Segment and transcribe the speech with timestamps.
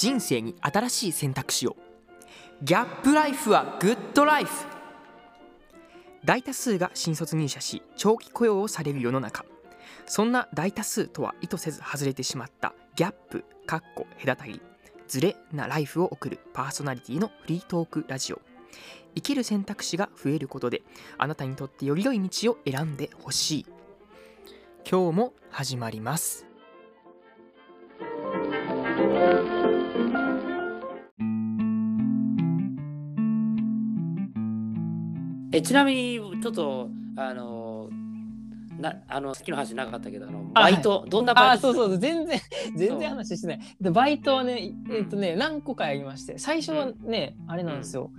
[0.00, 1.76] 人生に新しい選択肢を。
[2.62, 4.50] ギャップライフはグッドライフ。
[6.24, 9.44] 大多数が新卒入社し長期雇用をされる世の中。
[10.06, 14.62] そんな大多数とは意図せず外れてしまったギャップかっこ隔たり
[15.06, 18.40] ズレなライフを送るパーソナリティのフリートークラジオ。
[19.14, 20.80] 生きる選択肢が増えることで
[21.18, 23.66] あなたにとってより良い道を選んでほしい。
[24.90, 26.49] 今日も始まります。
[35.60, 37.88] えちなみにちょっとあの
[38.78, 42.40] なあのさっきの話なかったけどあのあバイト、どんなバイトあそうそう全然
[42.76, 43.60] 全然話してない。
[43.78, 48.10] でバイトはねえっ、とね何個かやりまして最初はね、あれなんですよ、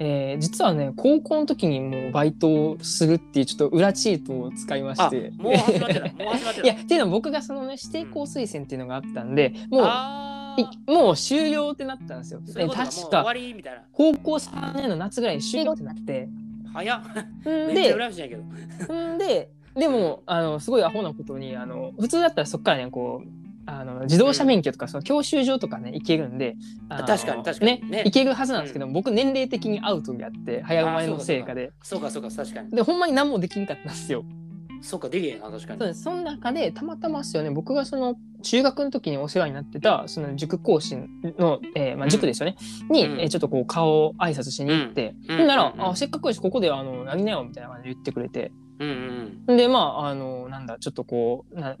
[0.00, 5.30] えー実はね高校の時にもうバイトをするっていうちょっと裏チートを使いまあして。
[5.36, 6.66] もう始まってたもう始まってたい。
[6.76, 12.40] やっていうのは僕がそのね指定校推薦っていうのがあったんでもうもう終了ってなったんですよ。
[12.74, 13.82] 確かりみたいな。
[13.92, 16.28] 高校3年の夏ぐらいに終了ってなって
[16.72, 17.00] 早っ。
[17.00, 18.94] んめっちゃで羨ましいんやけど。
[18.94, 23.28] んででもあのすごいアホなことにあの普通だったらそこからねこう
[23.66, 26.56] あの自動車免許とかその教習所とかね行けるんで
[26.88, 27.80] あの確かに確かに。
[27.82, 28.02] ねね。
[28.06, 32.70] 行けるはずなんですけど、僕年齢的にアウトであって早生まれのせいかでそうかそうか確かに。
[32.70, 34.24] でほんまに何もできんかったんですよ。
[34.82, 35.78] そうかできへんな確かに。
[35.78, 36.02] そうです。
[36.02, 37.50] その中でたまたまですよね。
[37.50, 42.56] 僕がその中学の時にお世話になってたその塾講師の、えーまあ、塾ですよね、
[42.90, 43.20] に、うん。
[43.20, 45.38] えーちょっとこう顔を挨拶しに行って、うん。
[45.38, 45.46] ほん。
[45.46, 45.88] なら、うん。
[45.88, 48.52] あせっかくやしここであのやりなよみたいな感じで言ってくれて。
[48.78, 49.56] うんうん。
[49.56, 51.76] でまああのなんだちょっとこうな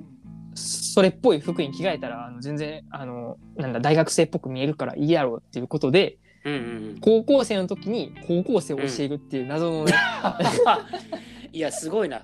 [0.54, 6.62] それっぽい服に着替えたらあの全然あのなんだ大学生っぽく見えるからいいやろうっていうことでうんうんう
[6.94, 6.98] ん。
[7.00, 9.92] 高校生の時に高校生を教えるっていう謎のね、
[11.52, 12.22] いやすごいな。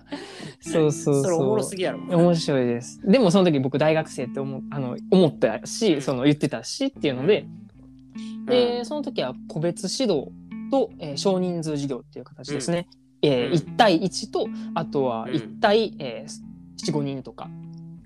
[0.61, 1.99] そうそうそれおもろすぎやろ。
[1.99, 3.01] 面白いです。
[3.05, 7.47] でもその時僕大学生って思あの思ったしその言ってたしっていうので、
[8.47, 10.31] でその時は個別指導
[10.71, 12.89] と、えー少人数授業っていう形ですね、
[13.23, 13.53] えーうん。
[13.55, 15.31] 1対1とあとはうん。
[15.31, 17.49] 1対、えー、45人とか、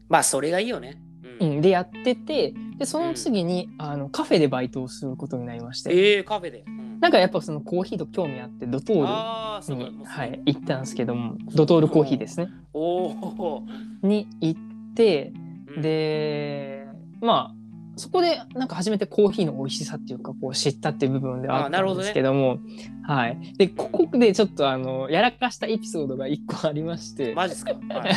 [0.08, 1.00] まあそれがいいよね。
[1.40, 1.58] ううん。
[1.58, 6.64] ん、でやっててでその次に、あのカフェでバイトをすることになりまして、ええカフェで。
[6.66, 12.48] うんなんかやっぱそのコーヒーと興味あってドトールにはい、行ったんですけどもドトールコーヒーですね。
[12.72, 13.62] おお
[14.02, 14.60] に行っ
[14.94, 15.32] て
[15.80, 16.86] で
[17.20, 17.58] まあ
[17.98, 22.60] そこでなんか初めてコーヒーの美味しさっていうかこう知ったっていう部分ではあったんですけども
[23.02, 23.54] はい。
[23.58, 27.34] でここでちょっとあのやらかしたエピソードが一個ありまして。
[27.34, 28.12] マジっすか、はい。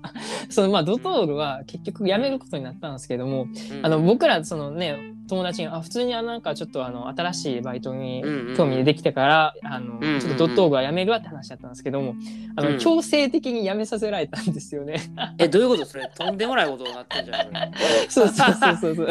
[0.50, 3.84] そのまあドトールは結局辞めることになったんですけどもうん。
[3.86, 8.22] あの僕らそのね友達にあ普通にあなんかちょっとあの新しいバイトに
[8.56, 12.14] 興味できたから、あのちょっとドットールは辞めるわって話だったんですけども
[12.56, 12.78] あの、うん。
[12.78, 15.00] 強制的に辞めさせられたんですよね。
[15.38, 15.84] えどういうこと？
[15.84, 17.50] それとんでもないことになってんじゃん。
[18.08, 19.08] そうそうそうそうそう。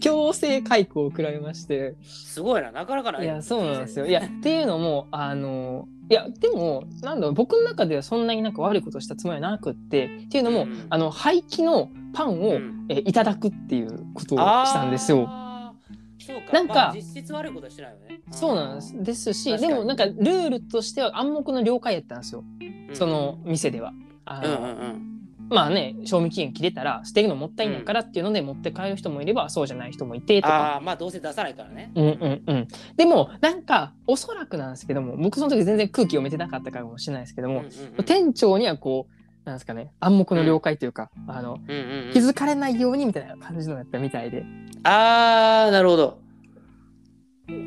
[0.00, 1.94] 強制解雇を食らいまして。
[2.02, 2.72] すごいな。
[2.72, 3.24] なかなかない。
[3.24, 4.06] いやそうなんですよ。
[4.06, 10.06] いやっていうのもあのいやでもなんだろう僕の中ではそんなになんか悪いことしたつもりはなくって。
[10.24, 12.86] っていうのも、うんあの廃棄のパンを、うん。
[12.88, 15.26] えいただくっていうことをしたんですよ。
[15.28, 16.24] あー。
[16.24, 16.52] そうか。
[16.52, 18.20] なんかまあ実質悪いことはしてないよね。
[18.30, 19.02] そうなんです。
[19.02, 22.44] ですしでもなんかルールとしては暗黙の了解やったんですよ、
[22.88, 22.94] うん。
[22.94, 23.92] その店では。
[24.24, 25.08] あのうんうんうん。
[25.50, 30.54] まあね賞味期限切れたら捨てるのもったいないからっていうので持って帰る人もいればそうじゃない人もいてとか。
[30.54, 31.90] ああまあどうせ出さないからね。
[31.94, 38.04] うんうんうん、でもなんかおそらくなんですけども僕その時全然空気読めてなかったからかもしれないですけども、うんうんうん。
[38.04, 39.17] 店長にはこう
[39.48, 39.92] なんですかね。
[40.00, 42.12] 暗黙の了解というか、あのうんうんうん。
[42.12, 44.44] 気づかれないようにみたいな感じのやったみたいで。
[44.84, 46.18] ああなるほど。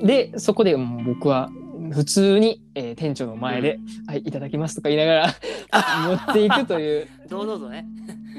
[0.04, 1.50] でそこでもう僕は
[1.92, 5.28] 普通に、えー店長の前で「はいいただきます」とか言いながら
[6.08, 7.08] 持っていくという。
[7.30, 7.88] 堂々とね。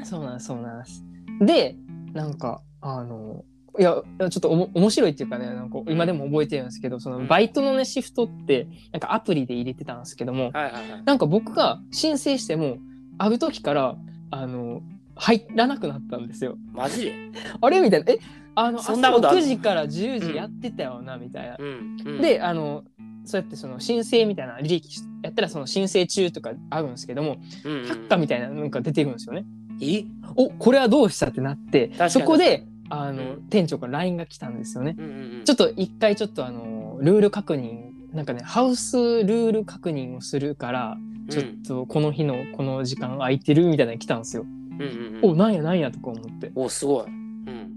[0.05, 1.05] そうなんですそうなんです。
[1.41, 1.77] で
[2.13, 3.45] なんかあの
[3.79, 11.03] いやちょっとおも面白いっていうかねなんか今でも覚えてるんですけどそのバイトのねシフトってなんかアプリで入れてたんですけどもはいはいはい。
[11.05, 12.77] なんか僕が申請しても
[13.23, 13.97] ある時から
[14.33, 14.83] あの
[15.15, 16.57] 入らなくなったんですよ。
[16.73, 17.05] マジ？
[17.05, 17.15] で
[17.61, 17.81] あれ？
[17.81, 18.13] みたいな。
[18.13, 18.19] え
[18.57, 21.57] あの朝そんなことある？9時から10時やってたよな、みたいな。
[21.57, 22.21] うんうん。
[22.21, 22.83] であの
[23.25, 24.89] そうやってその申請みたいな履歴
[25.23, 27.85] やったらその申請中とかあるんですけどもうんうん。
[27.85, 29.45] 却下みたいなのが出てくるんですよね。
[29.81, 30.05] え？
[30.35, 31.29] おこれはどうした？
[31.29, 33.43] ってなってそこであの、うん。
[33.51, 34.97] 店長から LINE が来たんですよね。
[34.99, 35.45] うんうんうん。
[35.45, 40.97] ちょっと一回ちょっとあのルール確認なんかねハウスルール確認をするから
[41.29, 44.43] ちょっとこの日のこの時間空いてるみたいなの来たんですよ。
[44.45, 47.73] うんうんうんおなんやなんやとか思っておすごいうん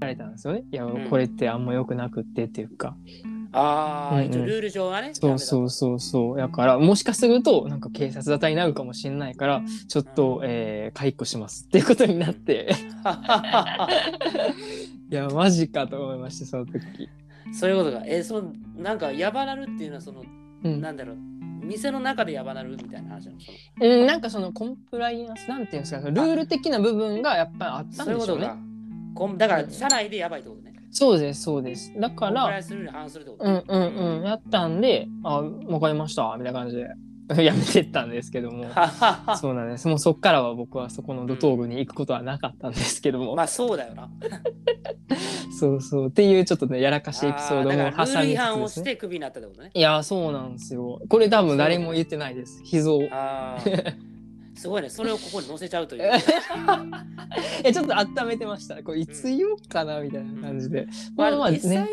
[0.00, 0.64] られたんですよね。
[0.70, 2.96] いや、んこれってあんま良くなくってっていうか。
[3.52, 5.10] ああ、うんうん一応ルール上はね。
[5.14, 6.36] そうそうそうそう。
[6.36, 12.68] だからもしかするとなんか警察沙汰になるかもしれないからちょっと、えー解雇しますっていうことになって。
[13.04, 13.88] ダメだ。
[15.10, 16.80] いやマジかと思いましたその時
[17.52, 18.02] そういうことか。
[18.06, 20.24] え、そのなんかやばなるっていうのはその、
[20.64, 21.16] うんなんだろう、
[21.66, 23.38] 店の中でやばなるみたいな話なの
[23.80, 28.50] うん、なんかそのコンプライアンスなんていうんですかルール的な部分がやっぱりあったんでしょうね。
[29.14, 30.74] こんだから社内でやばいってことね。
[30.90, 31.92] そうですそうです。
[31.98, 36.88] だかコンプライアらンスルールに反するってことうんうんうんやったんであわかりましたみたいな感じで
[37.42, 38.66] やめてったんですけども。
[39.40, 39.88] そうなんです。
[39.88, 44.08] もうそっからは僕はそこのドトールに行くことはなかったんですけども、まあそうだよな。
[45.58, 46.06] そうそう。
[46.08, 49.70] っていうちょっとねやらかしエピソードも挟みつ反をしつねてクビになったってことね。
[49.74, 51.00] いやそうなんですよ。
[51.08, 52.62] これ多分誰も言ってないです。
[52.64, 53.08] 秘蔵。
[54.54, 54.88] すごいね。
[54.88, 56.10] それをここに載せちゃうという。
[57.62, 58.82] えちょっと温めてました。
[58.82, 61.88] これいつ言おうかなみたいな感じで、まあ、まあね、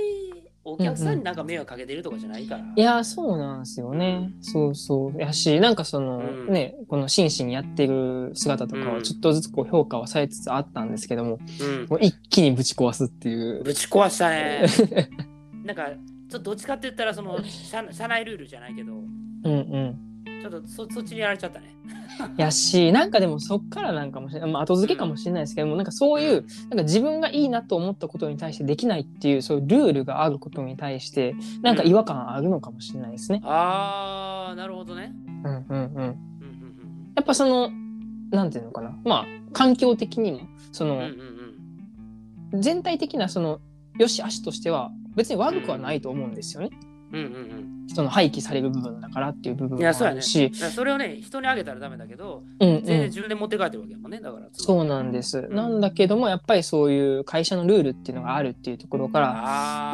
[0.65, 2.63] お客さんになんか迷惑かけてるとかじゃないから。
[2.75, 4.31] いやそうなんですよね。
[4.41, 5.19] そうそう。
[5.19, 6.53] やしなんかその、うん。
[6.53, 8.93] ねこの真摯にやってる姿とかうん。
[8.95, 11.87] はちょっとずつこう評価はされつつあったんですけども、うん。
[11.89, 13.63] もう一気にぶち壊すっていう。
[13.63, 14.65] ぶち壊したね。
[15.65, 19.05] なんか、ちょっとどっちかって言ったら、その社社内ルールじゃないけど、うん
[19.43, 20.12] うん
[20.43, 21.73] ちょっとそそっちにやられちゃったね。
[22.37, 33.41] やしなんかでもそっからなんかもしれない、まあ、後付けかもしれないですけども、なんかそういうなんか自分がいいなと思ったことに対してできないっていうそういうルールがあることに対してなんか違和感あるのかもしれないですね。
[33.45, 35.13] ああ、なるほどね。
[35.45, 36.15] うんうんうん、うんうん
[37.15, 37.69] やっぱその
[38.31, 40.39] なんていうのかなまあ環境的にも
[40.71, 41.33] その、うんうんうんうん
[42.61, 43.61] 全体的なその
[43.97, 46.69] 良し悪しとしては別に悪くはないと思うんですよね。
[46.71, 54.19] うんうんうんその廃棄される部分だからっていう部分もいやそうやねあるし、それをね、人にあげたらダメだけど、うんうん全然自分で持って帰ってるわけやもんね。
[54.19, 54.47] だから。
[54.51, 55.47] そうなんです。
[55.49, 59.33] なんだけどもやっぱりそういう会社のルールっていうのがあるっていうところから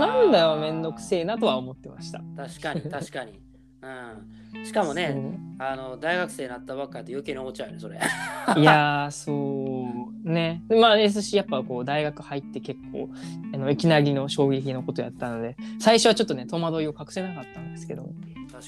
[0.07, 2.21] なんだよめんどくせえなとは思ってました。
[2.37, 3.39] 確かに 確かに。
[3.81, 4.65] うん。
[4.65, 7.97] しかもね、あの大学生になったばっかりで余計に思っちゃうよね、それ。
[8.57, 9.78] いやーそう
[10.23, 10.63] ね。
[10.69, 13.09] まあですしやっぱこう大学入って結構
[13.53, 18.09] あのいきなりの衝撃のことやったので最初はちょっとね戸惑いを隠せなかったんですけど。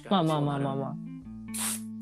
[0.10, 0.96] まあまあまあまあまあ。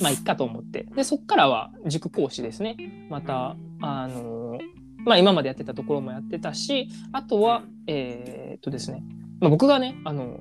[0.01, 0.85] まあいっかと思って。
[0.95, 2.77] でそっからは塾講師ですね。
[3.09, 4.57] またあの
[5.05, 9.03] まあ今までやってたところもやってたしあとはえーっとですね、
[9.39, 10.39] まあ、僕がねあの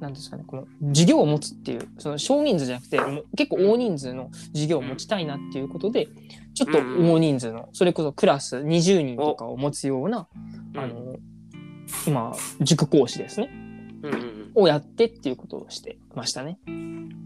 [0.00, 2.98] なんですかねこの授業を持つっていうその少人数じゃなくて
[3.36, 6.08] 結構大人数の授業を持ちたいなっていうことで
[6.54, 10.26] ちょっと大人数のそれこそクラス20人とかを持つような
[10.74, 11.16] うんあの
[12.06, 13.50] 今塾講師ですね
[14.02, 16.58] うんうんうんをやってっていうことをしてましたね。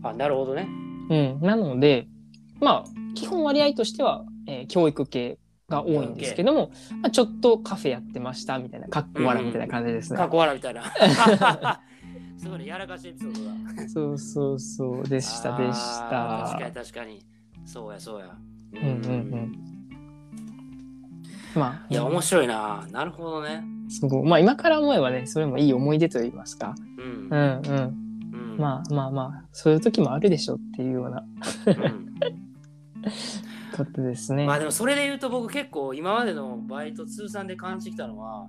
[0.02, 0.68] あ、なるほどね。
[1.08, 2.06] うん、なので
[2.60, 5.38] まあ基本割合としては、えー教育系
[5.68, 10.18] が多いんですけども、まあ、ちょっとカフェやってましたみたいなかっこ笑みたいな感じですね。
[10.18, 10.82] かっこ笑みたいな。
[12.44, 13.44] すごいね、やらかしエピソード
[13.74, 13.88] だ。
[13.88, 16.50] そうそうそうでしたでした。
[16.52, 17.24] 確かに確かに。
[17.64, 18.36] そうやそうや。
[18.74, 19.52] うんうんうん。
[21.54, 22.86] まあいや、面白いな。
[22.92, 23.64] なるほどね。
[23.88, 26.74] すごいまあ今から思えばねそれもいい思い出と言いますか。
[26.98, 27.34] うんう。
[27.34, 28.00] んうん。
[28.34, 31.24] うんまあまあまあそういう時もあるでしょっていうような
[31.66, 32.14] うん
[33.76, 34.44] ことですね。
[34.46, 38.46] まあでもそれで言うと僕結構今までのバイト通算で感じてきたのは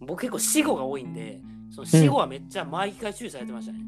[0.00, 1.40] 僕結構死後が多いんで
[1.72, 3.80] その死後はめっちゃ毎回注意されてましたね。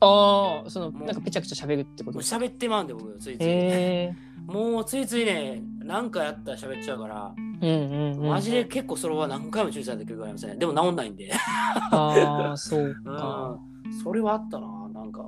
[0.00, 2.28] ああそのもうなんかぺちゃくちゃ喋るってこもうと？
[2.28, 4.10] 喋ってまうんで僕ついつい。
[4.46, 8.28] もうついついね何かやったら喋っちゃうから、うんうんうん。
[8.28, 10.58] マジで結構それは何回も注意されてくるからません。
[10.58, 11.32] でも治んないんで。
[11.32, 13.58] ああそううか。
[13.88, 13.92] ん。
[14.04, 15.22] それはあったななんか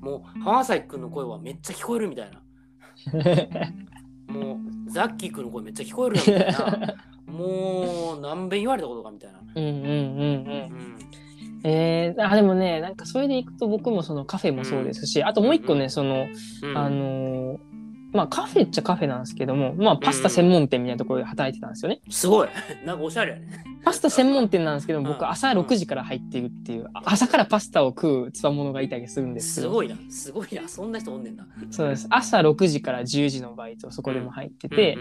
[0.00, 2.42] もう浜崎くんの声はめっちゃ聞こえるみたいな。
[4.34, 6.94] もうザッキーくんの声めっちゃ聞こえるよみたいな。
[7.30, 9.38] もう何遍言われたことかみたいな。
[9.54, 9.88] うんうんうんうん。
[9.88, 10.52] う
[10.86, 10.98] ん。
[11.62, 16.26] えー、あでもねなんかそれでいくと僕もそのカフェもそうですし、あともう一個ね、うんその、
[16.62, 17.69] うんあのー
[18.12, 22.00] まあカフェっちゃカフェなんですけどもまあパスタ専門店みたいなところで働いてたんですよね。
[22.08, 22.48] すごい。
[22.84, 23.64] なんかおしゃれやね。
[23.84, 29.96] パスタ専門店なんですけどうん僕朝6時から入ってるっていうあ朝からパスタを食うつわものがいたりするんですけどすごいな。
[30.08, 30.68] すごいな。
[30.68, 31.46] そんな人おんねんな。
[31.70, 34.96] そうです朝6時から10時のバイトそこでも入ってて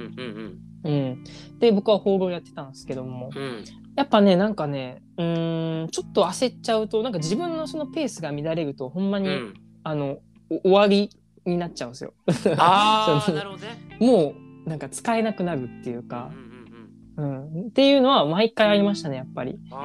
[0.84, 1.24] う、ん
[1.60, 3.42] で僕は放浪やってたんですけどもうん。
[3.42, 3.64] うん。
[3.96, 11.10] やっぱねなんかねうーんちょっと焦っちゃうとなんか自分のそのペースが乱れるとほんまに、うん、あのお終わり
[11.50, 12.14] になっちゃうんですよ。
[12.58, 13.78] あ なるほどね。
[14.00, 14.34] も
[14.66, 16.32] うなんか使えなくなるっていうか
[17.18, 19.60] う、んうんうん、っていうのは毎回ありましたねやっぱり。
[19.70, 19.76] そ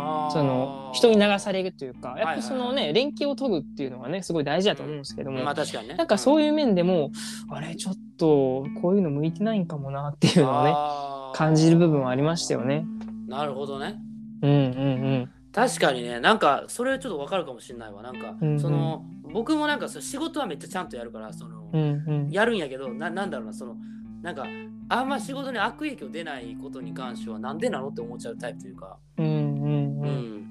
[0.43, 5.95] の人に流されるというかやっぱそのね連携を取るっていうのがねすごい大事だと思うんですけども、まあ確かにね。
[5.95, 7.11] なんかそういう面でも、
[7.51, 10.75] あれちょっとこういうの向いてないんかもなっていうのをね
[11.35, 12.87] 感じる部分はありましたよね。
[13.27, 13.97] なるほどね。
[14.43, 14.55] うんう
[14.94, 14.94] ん
[15.55, 18.03] 確かにね、なんかそれちょっとわかるかもしれないわ。
[18.03, 18.61] なんか、うんうん。
[18.61, 22.31] その僕もなんかその仕事はめっちゃちゃんとやるから、その、うんうん。
[22.31, 23.77] やるんやけどな、なんだろうな、その、
[24.21, 24.49] なんか、
[24.89, 30.01] あんま仕事に悪影響出ないことに関しては、なんでなのって思っちゃうタイプというか、うんうん。
[30.03, 30.45] うん。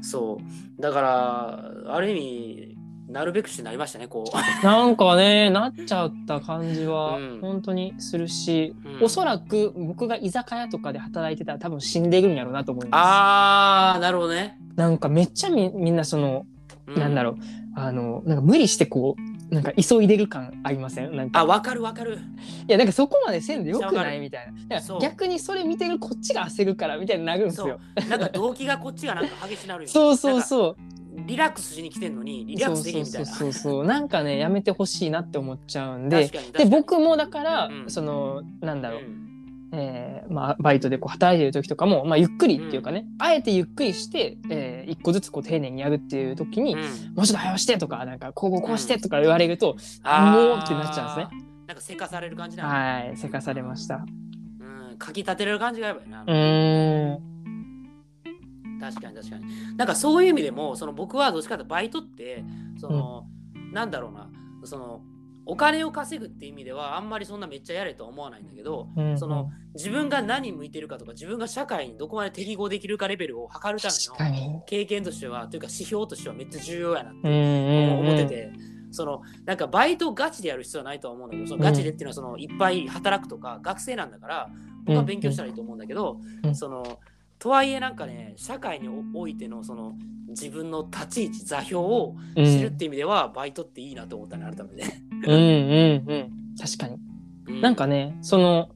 [0.00, 0.80] そう。
[0.80, 2.77] だからある意味
[3.08, 4.36] なるべくしてなりましたねこう。
[4.64, 7.38] なんかねなっちゃった感じはうん。
[7.40, 9.04] 本当にするし、うん。
[9.04, 14.78] おそらく僕が居酒屋とかで働いてたら多分死んでいるんやろうなと思いまあーなるほどね、す。
[14.78, 16.44] なんかめっちゃみみんなその、
[16.86, 17.36] うなんだろう
[17.74, 21.16] あのなんか無理してこうなんか急いでる感ありません？
[21.16, 21.40] なんか。
[21.40, 22.18] あわかるわかる。
[22.68, 24.80] いやなんかそこまでせんでよくないみたいな。
[25.00, 27.80] 逆にそれ見てるこっちが焦るからみたいになるんですよ。
[28.10, 30.76] なんか動機がこっちがなんか激しなるよ そうそううそう。
[31.28, 33.26] リラックスしに来てんのにリラックスできんみたいな。
[33.26, 36.70] そうそうなんかねやめてほしいなって思っちゃうんでで確かに確かに。
[36.70, 39.28] 僕もだから、うんそのなんだろう、うん。
[39.70, 46.80] えーまあ、バイトでこう働いてる時とかも、まあ、ゆっくりっていうかね、あえてゆっくりして、えー一個ずつこう丁寧にやるっていう時に、うん。
[46.80, 49.80] もうちょっと早押してとかなんかこうこうこうしてとか言われると、もうっ
[50.66, 51.44] てなっちゃうんですね。
[51.66, 52.70] なんかせかされる感じなの。
[52.70, 54.06] はいせかされました。
[54.60, 56.22] うん、かき立てれる感じがやばいな。
[56.22, 57.37] うーん
[58.80, 59.76] 確かに確かに。
[59.76, 62.44] なんかそういう意味でも、その僕はどっちかというとバイトって、
[62.78, 63.26] その、
[63.72, 64.30] なんだろうな、
[64.64, 65.02] その、
[65.50, 74.62] お金を稼ぐって意味ではあんまりそんなめっちゃやれとは思わないんだけど、うんその自分が何向いてるかとか自分が社会にどこまで適合できるかレベルを測るための。
[74.66, 78.52] 経験としてはというか指標としてはめっちゃ重要やなってうんうん思ってて、
[78.90, 84.50] そのなんかバイトガチでやる必要はないとは思うんだけどそのガチでっていうのはそのいっぱい働くとか学生なんだから
[84.84, 86.54] 僕は勉強したらいいと思うんだけど、うん。
[86.54, 86.98] その
[87.38, 89.94] とはいえなんかね社会においてのその
[90.28, 94.92] 自分の立ち位置座標をうん知るっていう意味では、バイトっていいなと思ったね改めて。
[95.26, 96.98] うんうんうん確かに。
[97.48, 98.68] うなんかねその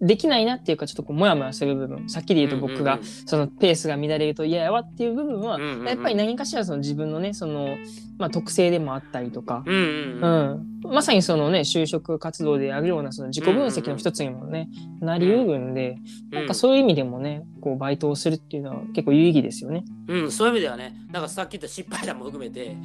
[0.00, 7.78] できないなっていうかちょっとこうモヤモヤする部分さっきで言うと僕が、そのペースが乱れると嫌やわっていう部分は、やっぱり何かしらその自分のねその、
[8.18, 14.68] まあ、特性でもあったりとか、うんまさにそのね就職活動であるようなその自己分析の一つにもね、
[15.00, 15.98] なりうるんで、
[16.30, 19.84] なんかそういう意味でもねこうバイトをするっていうのは結構有意義ですよね。
[20.08, 22.76] うん、そういう意味ではね、なんかさっき言った失敗談も含めて、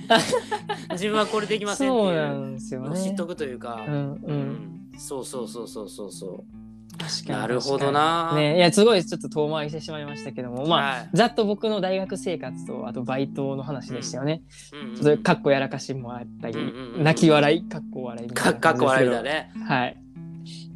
[0.92, 3.16] 自分はこれできませんってそうないうんですよ知っね。
[3.16, 4.92] とくというか、うんう、うんん。
[4.98, 6.63] そうそうそうそうそうそう。
[6.98, 8.34] 確かになるほどな。
[8.36, 14.44] ね、いやすごいちょっと遠回りしてしまいましたけどもまあ、はいざっと僕の大学生活とあとバイトの話でしたよね。
[14.74, 19.52] うんうんちょっとかっこやらかしもあったり、うんうんうん泣き笑いかっこ笑いみたいなかかっこ笑いだね。
[19.56, 19.66] ね。
[19.66, 19.98] はい。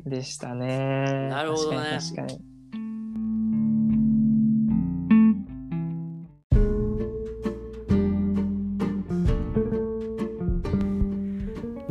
[0.06, 1.28] でしたね。
[1.30, 2.42] なるほどね確かに確かに。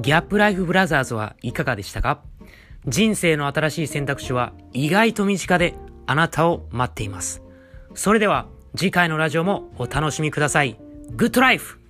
[0.02, 2.22] ギャップライフブラザーズはいかがでしたか？
[2.86, 5.74] 人生の新しい選択肢は意外と身近で
[6.06, 7.42] あなたを待っています。
[7.94, 10.78] それでは次回のラジオもお楽しみください。
[11.10, 11.80] グッドライフ